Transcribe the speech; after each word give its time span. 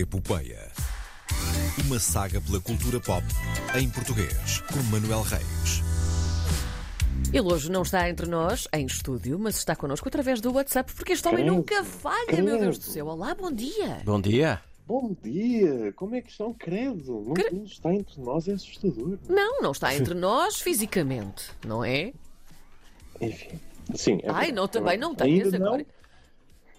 Epopeia. 0.00 0.66
Uma 1.86 1.98
saga 1.98 2.40
pela 2.40 2.58
cultura 2.58 2.98
pop 3.00 3.22
em 3.78 3.88
português, 3.90 4.60
com 4.72 4.82
Manuel 4.84 5.20
Reis. 5.22 5.82
Ele 7.32 7.40
hoje 7.42 7.70
não 7.70 7.82
está 7.82 8.08
entre 8.08 8.26
nós, 8.26 8.66
em 8.72 8.86
estúdio, 8.86 9.38
mas 9.38 9.56
está 9.56 9.76
connosco 9.76 10.08
através 10.08 10.40
do 10.40 10.52
WhatsApp, 10.54 10.92
porque 10.94 11.12
este 11.12 11.28
homem 11.28 11.44
Credo, 11.44 11.54
nunca 11.56 11.84
falha, 11.84 12.42
meu 12.42 12.58
Deus 12.58 12.78
do 12.78 12.84
céu. 12.84 13.06
Olá, 13.08 13.34
bom 13.34 13.52
dia. 13.52 14.00
Bom 14.04 14.20
dia. 14.20 14.60
Bom 14.86 15.14
dia! 15.22 15.92
Como 15.94 16.16
é 16.16 16.20
que 16.22 16.30
estão, 16.30 16.52
credo? 16.52 17.22
Não, 17.28 17.34
Cre- 17.34 17.50
não 17.52 17.64
está 17.64 17.94
entre 17.94 18.20
nós, 18.20 18.48
é 18.48 18.52
assustador. 18.54 19.18
Não, 19.28 19.60
não 19.62 19.70
está 19.70 19.94
entre 19.94 20.14
nós 20.14 20.56
fisicamente, 20.60 21.50
não 21.64 21.84
é? 21.84 22.12
Enfim, 23.20 23.60
sim. 23.94 24.14
é 24.22 24.28
Ai, 24.30 24.46
verdade. 24.46 24.52
não, 24.52 24.66
também 24.66 24.98
não 24.98 25.14
ainda 25.20 25.56
agora. 25.56 25.78
Não, 25.78 25.86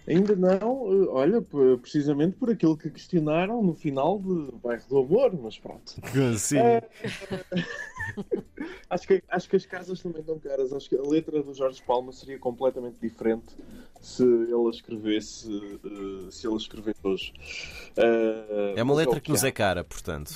ainda 0.08 0.36
não, 0.36 1.10
olha, 1.10 1.42
precisamente 1.82 2.36
por 2.38 2.50
aquilo 2.50 2.78
que 2.78 2.90
questionaram 2.90 3.62
no 3.62 3.74
final 3.74 4.20
de 4.20 4.52
Bairro 4.64 4.84
do 4.90 4.98
Amor, 5.00 5.34
mas 5.42 5.58
pronto. 5.58 5.96
Sim. 6.38 6.58
Acho 8.90 9.08
que, 9.08 9.24
acho 9.30 9.50
que 9.50 9.56
as 9.56 9.66
casas 9.66 10.02
também 10.02 10.20
estão 10.20 10.38
caras. 10.38 10.74
Acho 10.74 10.90
que 10.90 10.98
a 10.98 11.02
letra 11.02 11.42
do 11.42 11.54
Jorge 11.54 11.82
Palma 11.82 12.12
seria 12.12 12.38
completamente 12.38 13.00
diferente 13.00 13.56
se 14.02 14.24
ele 14.24 14.70
escrevesse, 14.70 15.48
eh, 15.86 16.32
se 16.32 16.48
ele 16.48 16.56
escrevesse 16.58 17.00
hoje. 17.04 17.34
Eh, 17.96 18.74
É 18.78 18.84
uma 18.84 18.94
mas 18.96 19.06
letra 19.06 19.18
o 19.20 19.22
que 19.22 19.30
nos 19.32 19.44
é 19.44 19.52
cara, 19.52 19.84
portanto. 19.84 20.34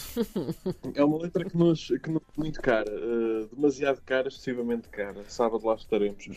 É 0.94 1.04
uma 1.04 1.18
letra 1.18 1.44
que 1.46 1.58
nos, 1.58 1.88
que 1.88 2.10
nos 2.10 2.22
é 2.22 2.40
muito 2.40 2.62
cara, 2.62 2.90
eh, 2.90 3.48
demasiado 3.54 4.02
cara, 4.06 4.28
excessivamente 4.28 4.88
cara. 4.90 5.24
Sábado 5.28 5.66
lá 5.66 5.76
estaremos. 5.76 6.28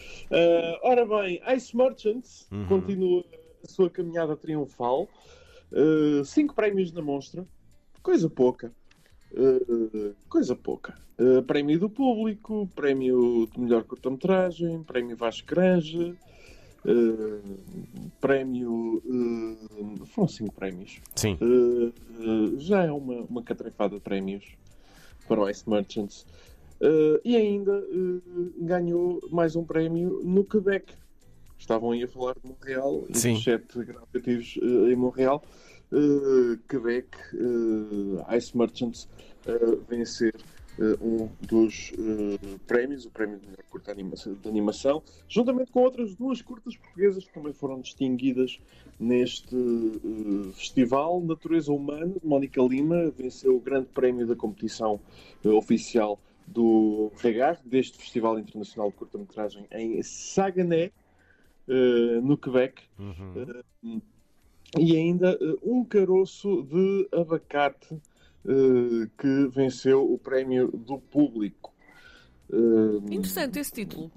Ora 0.83 1.05
bem, 1.07 1.41
Ice 1.57 1.77
Merchants 1.77 2.49
Uhum. 2.51 2.67
continua 2.67 3.25
a 3.63 3.69
sua 3.69 3.91
caminhada 3.91 4.37
triunfal. 4.37 5.09
Cinco 6.25 6.55
prémios 6.55 6.93
na 6.93 7.03
mostra, 7.03 7.47
coisa 8.03 8.29
pouca. 8.31 8.73
Eh, 9.35 10.13
coisa 10.29 10.57
pouca. 10.57 10.99
Eh, 11.19 11.43
prémio 11.43 11.79
do 11.79 11.91
público, 11.91 12.67
prémio 12.75 13.47
de 13.53 13.61
melhor 13.61 13.85
curta-metragem, 13.85 14.83
prémio 14.85 15.17
Vasco 15.17 15.47
Granja, 15.47 16.17
eh, 16.89 17.41
prémio. 18.21 19.03
eh, 19.07 20.07
foram 20.07 20.29
cinco 20.29 20.55
prémios. 20.55 21.01
Sim. 21.15 21.37
Uh, 21.41 21.93
uh, 22.21 22.61
já 22.61 22.85
é 22.85 22.93
uma, 22.93 23.23
uma 23.23 23.43
catrefada 23.43 23.97
de 23.97 24.01
prémios 24.01 24.45
para 25.27 25.41
o 25.41 25.49
Ice 25.51 25.69
Merchants. 25.69 26.27
Uh, 26.81 27.21
e 27.25 27.37
ainda 27.37 27.79
uh, 27.79 28.23
ganhou 28.59 29.21
mais 29.31 29.57
um 29.57 29.65
prémio 29.65 30.21
no 30.25 30.45
Quebec. 30.45 30.95
Estavam 31.59 31.91
aí 31.91 32.05
a 32.05 32.09
falar 32.09 32.35
de 32.35 32.49
Montreal, 32.49 33.05
Sim. 33.13 33.41
sete 33.41 33.85
graduativos 33.85 34.57
uh, 34.63 34.89
em 34.89 34.97
Montreal. 34.97 35.43
Uh, 35.91 36.57
Quebec, 36.69 37.09
uh, 37.35 38.37
Ice 38.37 38.57
Merchants, 38.57 39.09
uh, 39.47 39.83
vencer 39.89 40.35
uh, 40.37 40.58
um 41.01 41.29
dos 41.41 41.93
uh, 41.93 42.59
prémios, 42.67 43.05
o 43.05 43.11
prémio 43.11 43.39
de 43.39 43.47
melhor 43.47 43.65
curta 43.71 43.95
de 43.95 44.49
animação, 44.49 45.03
juntamente 45.29 45.73
com 45.73 45.81
outras 45.81 46.15
duas 46.15 46.41
curtas 46.41 46.77
portuguesas 46.77 47.25
que 47.25 47.33
também 47.33 47.53
foram 47.53 47.81
distinguidas 47.81 48.61
neste 48.99 49.55
eh, 49.55 50.53
festival. 50.55 51.21
Natureza 51.21 51.73
Humana, 51.73 52.15
Mónica 52.23 52.63
Lima, 52.63 53.11
venceu 53.11 53.57
o 53.57 53.61
grande 53.61 53.87
prémio 53.87 54.27
da 54.27 54.35
competição 54.35 55.01
eh, 55.45 55.49
oficial 55.49 56.19
do 56.47 57.13
Regard, 57.19 57.61
deste 57.65 57.99
Festival 57.99 58.39
Internacional 58.39 58.91
de 58.91 58.97
Curta-Metragem 58.97 59.67
em 59.71 60.03
Saguenay, 60.03 60.93
eh, 61.69 62.21
no 62.23 62.37
Quebec. 62.37 62.83
Uhum. 62.99 64.01
E 64.79 64.97
ainda 64.97 65.39
eh, 65.41 65.55
um 65.63 65.85
caroço 65.85 66.63
de 66.63 67.09
abacate 67.13 67.95
eh, 67.95 67.99
que 69.19 69.49
venceu 69.49 70.11
o 70.11 70.19
prémio 70.19 70.69
do 70.73 70.99
público. 70.99 71.73
Eh, 72.51 72.57
Interessante 73.15 73.59
esse 73.59 73.73
título. 73.73 74.11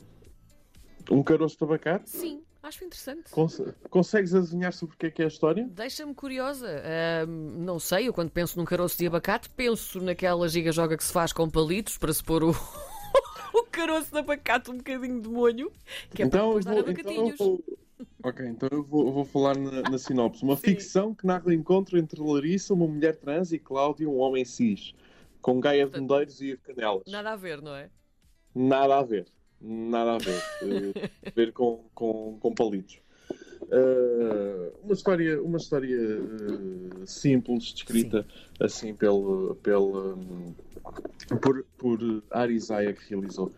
um 1.10 1.22
caroço 1.24 1.58
de 1.58 1.64
abacate? 1.66 2.10
Sim, 2.10 2.42
acho 2.64 2.86
interessante. 2.86 3.30
Conse- 3.32 3.74
consegues 3.90 4.34
adivinhar 4.34 4.72
sobre 4.72 4.96
o 4.96 4.98
que 4.98 5.08
é 5.08 5.12
que 5.12 5.22
é 5.22 5.26
a 5.26 5.28
história? 5.28 5.68
Deixa-me 5.70 6.14
curiosa. 6.14 6.68
Ahm, 7.26 7.64
não 7.66 7.78
sei, 7.80 8.08
eu 8.08 8.14
quando 8.14 8.30
penso 8.32 8.58
num 8.58 8.66
caroço 8.66 8.98
de 8.98 9.08
abacate, 9.08 9.50
penso 9.50 10.00
naquela 10.00 10.48
giga-joga 10.48 10.96
que 10.96 11.04
se 11.04 11.12
faz 11.12 11.34
com 11.34 11.50
palitos 11.50 11.98
para 11.98 12.14
se 12.14 12.24
pôr 12.24 12.44
o, 12.44 12.52
o 13.54 13.64
caroço 13.70 14.12
de 14.12 14.20
abacate 14.20 14.72
um 14.72 14.78
bocadinho 14.78 15.20
de 15.22 15.28
molho, 15.28 15.72
que 16.16 16.24
é 16.24 16.30
para 16.30 16.40
depois 16.42 16.64
dar 16.66 16.78
então 16.78 16.82
abacatinhos. 16.92 17.38
vou- 17.38 17.64
Ok, 18.24 18.46
então 18.46 18.70
eu 18.72 18.84
vou, 18.84 19.08
eu 19.08 19.12
vou 19.12 19.26
falar 19.26 19.58
na, 19.58 19.82
na 19.82 19.98
sinopse. 19.98 20.44
Uma 20.44 20.56
ficção 20.56 21.14
que 21.14 21.26
narra 21.26 21.48
o 21.48 21.52
encontro 21.52 21.98
entre 21.98 22.22
Larissa, 22.22 22.74
uma 22.74 22.88
mulher 22.88 23.16
trans, 23.16 23.52
e 23.52 23.60
Cláudio, 23.60 24.12
um 24.12 24.20
homem 24.20 24.46
cis, 24.46 24.94
com 25.42 25.60
Gaia 25.60 25.88
de 25.88 26.00
Medeiros 26.00 26.40
e 26.42 26.58
Canelas. 26.58 27.04
Nada 27.08 27.32
a 27.32 27.36
ver, 27.36 27.62
não 27.62 27.76
é? 27.76 27.90
Nada 28.54 29.00
a 29.00 29.04
ver. 29.04 29.28
Nada 29.60 30.14
a 30.14 30.18
ver. 30.18 30.42
Eh, 30.62 31.10
a 31.28 31.30
ver 31.32 31.52
com, 31.54 31.86
com, 31.96 32.38
com 32.40 32.54
palitos. 32.54 33.00
Eh, 33.72 34.72
uma 34.84 34.94
história, 34.94 35.42
uma 35.42 35.58
história 35.58 35.98
eh, 35.98 37.06
simples, 37.06 37.74
descrita 37.74 38.26
assim 38.60 38.94
pelo, 38.94 39.56
pelo, 39.64 40.16
hum, 40.16 40.54
por, 41.42 41.64
por 41.78 42.24
Ari 42.30 42.60
Zaya 42.60 42.94
que 42.94 43.10
realizou 43.10 43.52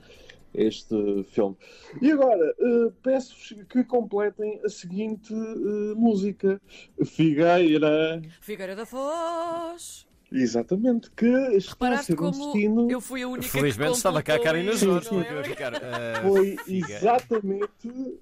este 0.53 1.24
filme. 1.31 1.56
E 2.02 2.12
agora, 2.12 2.56
eh, 2.59 2.91
peço-vos 3.02 3.66
que 3.69 3.84
completem 3.84 4.59
a 4.64 4.69
seguinte 4.69 5.34
eh, 5.34 5.94
música. 5.96 6.62
Figueira. 7.06 8.22
Figueira 8.41 8.75
da 8.75 8.86
Foz. 8.86 10.08
Exatamente, 10.31 11.12
que 11.12 11.25
está 11.28 11.69
a 11.69 11.74
Reparaste 11.74 12.06
ser 12.08 12.14
um 12.14 12.16
como 12.16 12.31
destino. 12.31 12.91
eu 12.91 13.00
fui 13.00 13.22
a 13.22 13.28
única 13.28 13.46
que 13.46 13.52
Felizmente 13.52 13.97
estava 13.97 14.24
cá 14.24 14.36
a 14.36 14.40
Karina 14.40 14.75
Jorge. 14.75 15.09
eu 15.12 15.22
é? 15.40 15.44
ficar, 15.44 15.75
ah, 15.75 16.22
Foi 16.24 16.58
Figueira. 16.58 16.96
exatamente. 16.96 18.20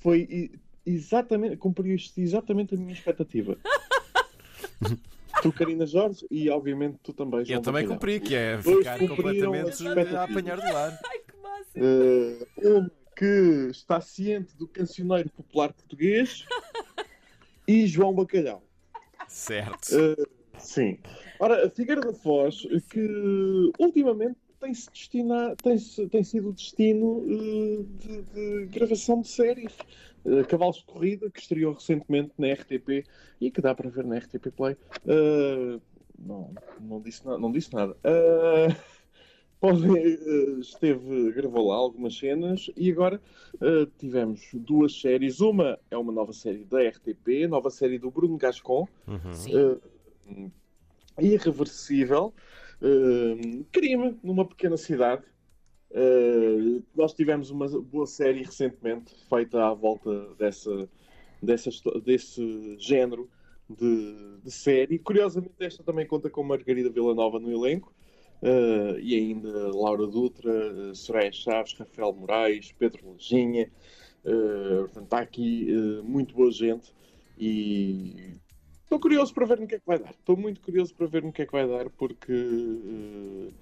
Foi 0.00 0.50
exatamente. 0.84 1.56
Cumpriu 1.56 1.96
isto 1.96 2.20
exatamente 2.20 2.74
a 2.74 2.78
minha 2.78 2.92
expectativa. 2.92 3.58
tu, 5.42 5.52
Karina 5.52 5.84
Jorge, 5.84 6.24
e 6.30 6.48
obviamente 6.48 6.98
tu 7.02 7.12
também. 7.12 7.40
Eu 7.40 7.46
João 7.46 7.62
também 7.62 7.82
Bacalhau. 7.82 7.98
cumpri, 7.98 8.20
que 8.20 8.34
é 8.34 8.56
Dois 8.58 8.78
ficar 8.78 8.98
cumpriram 8.98 9.16
completamente 9.16 10.16
a 10.16 10.22
apanhar 10.24 10.60
do 10.60 10.76
ar. 10.76 10.98
Que. 11.76 12.46
Eh, 12.62 12.68
uma 12.68 12.90
que 13.16 13.68
está 13.70 13.98
ciente 14.00 14.54
do 14.56 14.68
cancioneiro 14.68 15.30
popular 15.30 15.72
português 15.72 16.44
e 17.66 17.86
João 17.86 18.12
Bacalhau. 18.14 18.62
Certo. 19.26 19.88
Eh, 19.92 20.24
sim. 20.58 20.98
Ora, 21.40 21.66
a 21.66 21.70
Figueira 21.70 22.02
da 22.02 22.12
Foz, 22.12 22.66
que 22.90 23.72
ultimamente 23.78 24.36
tem-se 24.60 24.88
tem, 25.62 26.08
tem 26.08 26.24
sido 26.24 26.50
o 26.50 26.52
destino 26.52 27.24
eh, 27.26 27.84
de, 27.98 28.22
de 28.22 28.66
gravação 28.66 29.22
de 29.22 29.28
séries. 29.28 29.72
Eh, 30.26 30.44
Cavalos 30.44 30.76
de 30.78 30.84
Corrida, 30.84 31.30
que 31.30 31.40
estreou 31.40 31.72
recentemente 31.72 32.32
na 32.36 32.48
RTP 32.52 33.06
e 33.40 33.50
que 33.50 33.60
dá 33.62 33.74
para 33.74 33.88
ver 33.88 34.04
na 34.04 34.16
RTP 34.18 34.50
Play. 34.54 34.76
Eh, 35.06 35.78
não, 36.18 36.52
não, 36.80 37.00
disse 37.00 37.24
na- 37.24 37.38
não 37.38 37.50
disse 37.50 37.72
nada. 37.72 37.96
Podem, 39.66 39.96
eh, 39.96 40.60
esteve, 40.60 41.32
gravou 41.32 41.68
lá 41.68 41.76
algumas 41.76 42.16
cenas 42.16 42.70
e 42.76 42.90
agora 42.90 43.20
eh, 43.60 43.86
tivemos 43.98 44.48
duas 44.54 45.00
séries. 45.00 45.40
Uma 45.40 45.78
é 45.90 45.96
uma 45.96 46.12
nova 46.12 46.32
série 46.32 46.64
da 46.64 46.82
RTP, 46.82 47.46
nova 47.48 47.70
série 47.70 47.98
do 47.98 48.10
Bruno 48.10 48.36
Gascon, 48.36 48.86
Uhum. 49.06 50.50
Eh, 51.18 51.22
irreversível, 51.22 52.34
eh, 52.82 53.62
crime 53.72 54.18
numa 54.22 54.44
pequena 54.44 54.76
cidade. 54.76 55.22
Nós 56.94 57.14
tivemos 57.14 57.50
uma 57.50 57.68
boa 57.80 58.06
série 58.06 58.42
recentemente 58.42 59.14
feita 59.28 59.64
à 59.64 59.72
volta 59.72 60.34
dessa, 60.34 60.88
dessa, 61.40 61.70
desse 62.04 62.76
género 62.78 63.30
de, 63.68 64.38
de 64.42 64.50
série. 64.50 64.98
Curiosamente, 64.98 65.54
esta 65.60 65.82
também 65.82 66.06
conta 66.06 66.28
com 66.28 66.42
Margarida 66.42 66.90
Villanova 66.90 67.38
no 67.38 67.50
elenco. 67.50 67.94
Eh, 68.42 69.00
e 69.00 69.14
ainda 69.14 69.74
Laura 69.74 70.06
Dutra, 70.06 70.50
uh, 70.50 70.94
Soraya 70.94 71.32
Chaves, 71.32 71.74
Rafael 71.74 72.12
Moraes, 72.12 72.72
Pedro 72.72 73.12
Leginha. 73.12 73.70
Eh, 74.26 74.78
portanto, 74.80 75.04
está 75.04 75.20
aqui 75.20 75.68
eh, 75.70 76.02
muito 76.02 76.34
boa 76.34 76.50
gente 76.50 76.92
e 77.38 78.34
Estou 78.82 78.98
curioso 79.00 79.32
para 79.34 79.46
ver 79.46 79.60
no 79.60 79.66
que 79.66 79.76
é 79.76 79.78
que 79.78 79.86
vai 79.86 79.98
dar. 79.98 80.10
Estou 80.10 80.36
muito 80.36 80.60
curioso 80.60 80.94
para 80.94 81.06
ver 81.06 81.22
no 81.22 81.32
que 81.32 81.42
é 81.42 81.46
que 81.46 81.52
vai 81.52 81.66
dar, 81.66 81.90
porque 81.90 82.32
eh, 82.32 83.52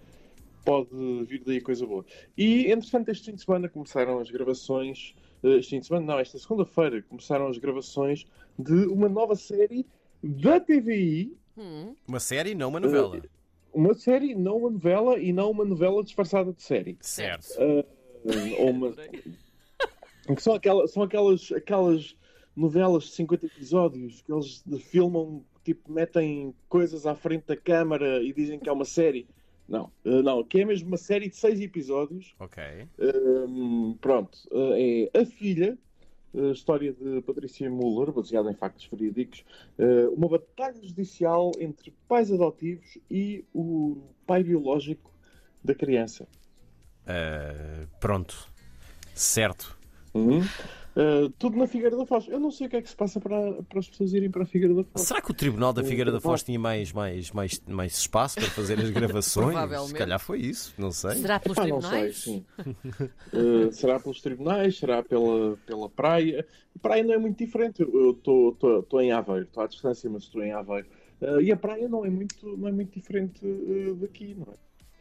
pode 0.64 1.24
vir 1.24 1.42
daí 1.44 1.60
coisa 1.60 1.86
boa. 1.86 2.04
E, 2.36 2.70
entretanto, 2.70 3.10
este 3.10 3.30
fim 3.30 3.34
de 3.36 3.42
semana 3.42 3.68
começaram 3.68 4.18
as 4.18 4.30
gravações. 4.30 5.14
este 5.42 5.70
fim 5.70 5.80
de 5.80 5.86
semana, 5.86 6.06
não, 6.06 6.18
esta 6.18 6.38
segunda-feira 6.38 7.02
começaram 7.02 7.46
as 7.48 7.58
gravações 7.58 8.26
de 8.58 8.86
uma 8.86 9.08
nova 9.08 9.34
série 9.34 9.86
da 10.22 10.60
TVI. 10.60 11.36
Hum, 11.56 11.94
Uma 12.06 12.20
série, 12.20 12.54
não 12.54 12.68
uma 12.68 12.80
novela. 12.80 13.22
Uma 13.74 13.94
série, 13.94 14.34
não 14.34 14.58
uma 14.58 14.70
novela, 14.70 15.18
e 15.18 15.32
não 15.32 15.50
uma 15.50 15.64
novela 15.64 16.02
disfarçada 16.02 16.52
de 16.52 16.62
série. 16.62 16.96
Certo. 17.00 17.48
Eh, 17.58 17.84
ou 18.58 18.70
uma, 18.70 18.92
que 18.92 20.40
são, 20.40 20.54
aquela, 20.54 20.86
são 20.86 21.02
aquelas, 21.02 21.52
aquelas 21.52 22.16
novelas 22.56 23.04
de 23.04 23.10
50 23.10 23.46
episódios 23.46 24.22
que 24.22 24.32
eles 24.32 24.62
filmam 24.84 25.44
tipo, 25.64 25.90
metem 25.90 26.54
coisas 26.68 27.06
à 27.06 27.14
frente 27.14 27.46
da 27.46 27.56
câmara 27.56 28.22
e 28.22 28.32
dizem 28.32 28.58
que 28.58 28.68
é 28.68 28.72
uma 28.72 28.84
série. 28.84 29.26
Não, 29.66 29.90
uh, 30.04 30.22
não, 30.22 30.44
que 30.44 30.60
é 30.60 30.64
mesmo 30.64 30.88
uma 30.88 30.98
série 30.98 31.28
de 31.28 31.36
seis 31.36 31.58
episódios. 31.58 32.34
Ok. 32.38 32.62
Um, 33.48 33.96
pronto, 33.98 34.38
uh, 34.52 34.74
é 34.74 35.18
A 35.18 35.24
Filha, 35.24 35.78
a 36.34 36.52
história 36.52 36.92
de 36.92 37.20
Patrícia 37.22 37.70
Muller, 37.70 38.12
baseada 38.12 38.50
em 38.50 38.54
factos 38.54 38.88
verídicos, 38.90 39.44
uh, 39.78 40.12
uma 40.14 40.28
batalha 40.28 40.80
judicial 40.82 41.52
entre 41.58 41.92
pais 42.08 42.32
adotivos 42.32 42.98
e 43.10 43.44
o 43.54 43.98
pai 44.26 44.42
biológico 44.42 45.12
da 45.62 45.74
criança. 45.74 46.26
Uh, 47.04 47.86
pronto. 48.00 48.48
Certo. 49.14 49.78
Uhum. 50.12 50.40
Uh, 50.96 51.28
tudo 51.38 51.56
na 51.56 51.66
Figueira 51.66 51.96
da 51.96 52.06
Foz. 52.06 52.28
Eu 52.28 52.38
não 52.38 52.52
sei 52.52 52.68
o 52.68 52.70
que 52.70 52.76
é 52.76 52.82
que 52.82 52.88
se 52.88 52.94
passa 52.94 53.20
para, 53.20 53.62
para 53.64 53.80
as 53.80 53.88
pessoas 53.88 54.12
irem 54.12 54.30
para 54.30 54.44
a 54.44 54.46
Figueira 54.46 54.74
da 54.74 54.84
Foz. 54.84 55.06
Será 55.06 55.20
que 55.20 55.30
o 55.30 55.34
Tribunal 55.34 55.72
da 55.72 55.82
Figueira 55.82 56.12
da 56.12 56.20
Foz 56.20 56.42
tinha 56.44 56.58
mais, 56.58 56.92
mais, 56.92 57.32
mais, 57.32 57.60
mais 57.66 57.98
espaço 57.98 58.36
para 58.36 58.48
fazer 58.50 58.78
as 58.78 58.90
gravações? 58.90 59.48
Provavelmente. 59.48 59.88
Se 59.88 59.94
calhar 59.94 60.20
foi 60.20 60.40
isso, 60.40 60.72
não 60.78 60.92
sei. 60.92 61.16
Será 61.16 61.40
pelos 61.40 61.58
Ah, 61.58 61.66
não 61.66 61.80
sei, 61.80 61.90
tribunais? 61.90 62.16
sim. 62.18 62.44
Uh, 63.32 63.72
será 63.72 63.98
pelos 63.98 64.20
tribunais, 64.20 64.78
será 64.78 65.02
pela, 65.02 65.56
pela 65.66 65.88
praia. 65.90 66.46
A 66.76 66.78
praia 66.78 67.02
não 67.02 67.14
é 67.14 67.18
muito 67.18 67.38
diferente. 67.38 67.82
Eu 67.82 68.12
estou 68.12 69.00
em 69.00 69.10
Aveiro, 69.10 69.46
estou 69.46 69.62
à 69.64 69.66
distância, 69.66 70.08
mas 70.08 70.22
estou 70.24 70.42
em 70.42 70.52
Aveiro. 70.52 70.86
Uh, 71.20 71.40
e 71.40 71.50
a 71.50 71.56
praia 71.56 71.88
não 71.88 72.04
é 72.04 72.10
muito, 72.10 72.56
não 72.56 72.68
é 72.68 72.72
muito 72.72 72.92
diferente 72.92 73.44
uh, 73.44 73.94
daqui, 73.96 74.34
não 74.34 74.52
é? 74.52 74.56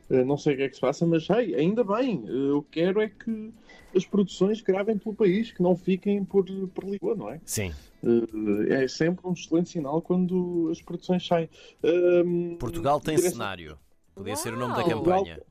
Uh, 0.09 0.25
não 0.25 0.37
sei 0.37 0.53
o 0.53 0.57
que 0.57 0.63
é 0.63 0.69
que 0.69 0.75
se 0.75 0.81
passa, 0.81 1.05
mas 1.05 1.29
hey, 1.29 1.55
ainda 1.55 1.83
bem. 1.83 2.23
Uh, 2.25 2.49
eu 2.57 2.65
quero 2.69 3.01
é 3.01 3.09
que 3.09 3.51
as 3.95 4.05
produções 4.05 4.61
gravem 4.61 4.97
pelo 4.97 5.15
país, 5.15 5.51
que 5.51 5.61
não 5.61 5.75
fiquem 5.75 6.23
por, 6.25 6.45
por 6.69 6.83
Lisboa, 6.83 7.15
não 7.15 7.29
é? 7.29 7.39
Sim. 7.45 7.71
Uh, 8.03 8.71
é 8.71 8.87
sempre 8.87 9.25
um 9.27 9.33
excelente 9.33 9.69
sinal 9.69 10.01
quando 10.01 10.69
as 10.71 10.81
produções 10.81 11.25
saem. 11.25 11.49
Um, 11.83 12.55
Portugal 12.57 12.99
tem 12.99 13.15
direção- 13.15 13.37
cenário. 13.37 13.77
Podia 14.15 14.35
ser 14.35 14.53
o 14.53 14.57
nome 14.57 14.73
da 14.75 14.81
Uau. 14.81 14.89
campanha. 14.89 15.41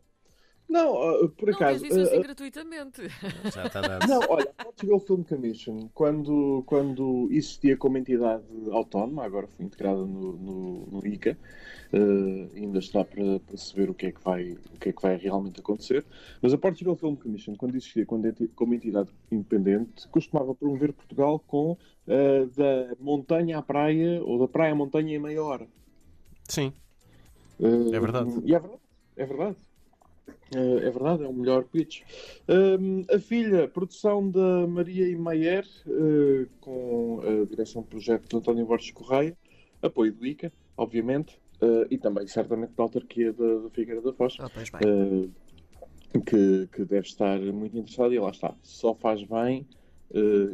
Não, 0.72 1.24
uh, 1.24 1.28
por 1.28 1.48
Não 1.50 1.54
acaso. 1.54 1.80
vejo 1.80 1.92
isso 1.92 2.00
assim 2.00 2.19
uh, 2.19 2.22
gratuitamente. 2.22 3.02
Já 3.52 3.66
está 3.66 3.80
dado. 3.82 4.08
Não, 4.08 4.20
olha, 4.30 4.50
a 4.56 4.64
Portugal 4.64 5.00
Film 5.00 5.22
Commission, 5.22 5.88
quando, 5.92 6.62
quando 6.64 7.28
existia 7.30 7.76
como 7.76 7.98
entidade 7.98 8.42
autónoma, 8.70 9.22
agora 9.24 9.46
foi 9.46 9.66
integrada 9.66 9.98
no, 9.98 10.32
no, 10.32 10.86
no 10.86 11.06
ICA, 11.06 11.36
eh, 11.92 12.48
ainda 12.56 12.78
está 12.78 13.04
para, 13.04 13.22
ver 13.76 13.90
o 13.90 13.94
que, 13.94 14.06
é 14.06 14.12
que 14.12 14.24
vai, 14.24 14.52
o 14.52 14.78
que 14.80 14.88
é 14.88 14.92
que 14.94 15.02
vai 15.02 15.16
realmente 15.19 15.60
acontecer, 15.60 16.02
mas 16.40 16.54
a 16.54 16.58
Portugal 16.58 16.96
Film 16.96 17.16
Commission, 17.16 17.54
quando 17.54 17.74
existia 17.76 18.06
como 18.06 18.26
enti- 18.26 18.48
como 18.48 18.72
entidade 18.72 19.10
independente, 19.30 20.08
costumava 20.08 20.54
promover 20.54 20.94
Portugal 20.94 21.38
com 21.46 21.76
eh, 22.08 22.46
da 22.56 22.96
montanha 22.98 23.58
à 23.58 23.62
praia, 23.62 24.22
ou 24.24 24.38
da 24.38 24.48
praia 24.48 24.72
à 24.72 24.74
montanha 24.74 25.14
em 25.14 25.19
meia 25.19 25.44
hora. 25.44 25.69
Sim. 26.48 26.72
É 27.60 28.00
verdade. 28.00 28.40
E 28.44 28.54
é 28.54 28.58
verdade. 28.58 28.82
É 29.14 29.26
verdade. 29.26 29.56
Eh, 30.54 30.86
é 30.86 30.90
verdade, 30.90 31.24
é 31.24 31.28
o 31.28 31.32
melhor 31.32 31.64
pitch. 31.64 32.02
Um, 32.48 33.04
a 33.12 33.19
filha, 33.19 33.66
produção 33.69 34.30
da 34.30 34.66
Maria 34.66 35.08
e 35.08 35.16
Maier, 35.16 35.66
eh, 35.86 36.46
com 36.60 37.20
a 37.20 37.46
direção 37.46 37.82
de 37.82 37.88
projeto 37.88 38.28
de 38.28 38.36
António 38.36 38.66
Borges 38.66 38.90
Correia, 38.92 39.36
apoio 39.80 40.12
do 40.12 40.26
ICA, 40.26 40.52
obviamente, 40.76 41.40
eh, 41.60 41.86
e 41.90 41.98
também, 41.98 42.26
certamente, 42.26 42.74
da 42.74 42.82
autarquia 42.82 43.32
da, 43.32 43.58
da 43.60 43.70
Figueira 43.70 44.02
da 44.02 44.12
Foz, 44.12 44.36
Oh, 44.40 44.46
eh, 44.84 46.20
que, 46.26 46.69
que 46.70 46.84
deve 46.84 47.06
estar 47.06 47.40
muito 47.40 47.76
interessado. 47.76 48.12
E 48.12 48.19
lá 48.19 48.30
está, 48.30 48.54
só 48.62 48.94
faz 48.94 49.24
bem. 49.24 49.66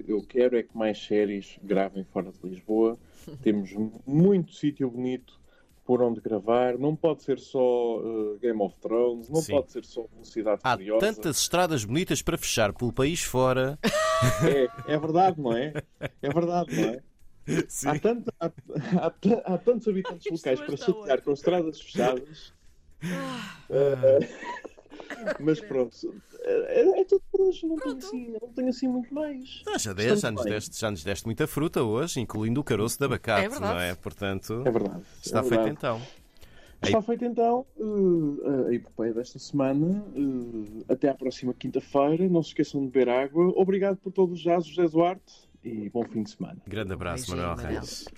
eu 0.07 0.23
quero 0.23 0.57
é 0.57 0.63
que 0.63 0.77
mais 0.77 1.05
séries 1.05 1.59
gravem 1.61 2.05
fora 2.05 2.31
de 2.31 2.49
Lisboa. 2.49 2.97
Temos 3.43 3.75
muito 4.07 4.53
sítio 4.53 4.89
bonito 4.89 5.41
por 5.89 6.03
onde 6.03 6.21
gravar. 6.21 6.77
Não 6.79 6.95
pode 6.95 7.23
ser 7.23 7.39
só 7.39 7.99
eh, 8.03 8.39
Game 8.43 8.61
of 8.63 8.77
Thrones, 8.79 9.31
não 9.31 9.41
Sim. 9.41 9.53
pode 9.53 9.73
ser 9.73 9.87
só 9.87 10.05
Velocidade 10.13 10.61
Há 10.63 10.73
Furiosa. 10.77 11.07
tantas 11.15 11.39
estradas 11.41 11.83
bonitas 11.83 12.21
para 12.21 12.37
fechar 12.37 12.75
pelo 12.75 12.93
país 12.93 13.23
fora. 13.23 13.79
É, 14.45 14.93
é 14.93 14.99
verdade, 14.99 15.41
não 15.41 15.57
é? 15.57 15.73
É 16.21 16.29
verdade, 16.29 16.77
não 16.79 16.89
é? 16.91 17.01
Sim. 17.69 17.89
Há, 17.89 17.99
tanto- 17.99 18.33
há- 18.39 18.53
há 19.01 19.55
há 19.55 19.59
tantos 19.59 19.89
habitantes 19.89 20.31
locais 20.31 20.61
para 20.61 20.77
chatear 20.77 21.23
com 21.23 21.33
estradas 21.33 21.81
fechadas. 21.81 22.53
Ah. 23.03 23.57
Eh, 23.71 24.29
mas 25.41 25.61
pronto, 25.61 25.97
é, 26.41 27.01
é 27.01 27.05
tudo 27.05 27.23
por 27.31 27.41
hoje. 27.43 27.67
Não 27.67 27.77
tenho, 27.77 27.97
assim, 27.99 28.37
não 28.41 28.49
tenho 28.49 28.69
assim 28.69 28.89
muito 28.89 29.13
mais. 29.15 29.63
Ah, 29.67 29.79
já, 29.79 29.93
deste, 29.93 30.21
já, 30.21 30.31
nos 30.31 30.45
deste, 30.45 30.81
já 30.81 30.91
nos 30.91 31.05
deste 31.05 31.27
muita 31.27 31.47
fruta 31.47 31.83
hoje, 31.83 32.21
incluindo 32.21 32.61
o 32.61 32.65
caroço 32.65 32.99
de 32.99 33.05
abacate, 33.05 33.57
É 33.57 33.61
não 33.61 33.79
é? 33.79 33.95
Portanto, 33.95 34.63
É 34.67 34.71
verdade. 34.71 35.03
está 35.23 35.39
é 35.41 35.43
feito 35.43 35.51
verdade. 35.65 35.71
então. 35.79 36.03
Está 36.81 37.03
feito 37.03 37.25
então 37.25 37.67
eh, 37.77 38.69
a 38.71 38.75
epopeia 38.75 39.13
desta 39.13 39.39
semana. 39.39 40.05
Eh, 40.15 40.85
até 40.93 41.09
à 41.09 41.15
próxima 41.15 41.53
quinta-feira. 41.53 42.29
Não 42.29 42.41
se 42.43 42.51
esqueçam 42.51 42.81
de 42.81 42.87
beber 42.87 43.09
água. 43.09 43.53
Obrigado 43.57 43.97
por 43.97 44.13
todos 44.13 44.39
já, 44.41 44.61
José 44.61 44.87
Duarte. 44.89 45.49
E 45.65 45.91
bom 45.91 46.05
fim 46.05 46.23
de 46.23 46.31
semana. 46.31 46.57
Grande 46.69 46.93
abraço, 46.93 47.31
Manuel. 47.33 47.57
Reis. 47.57 48.05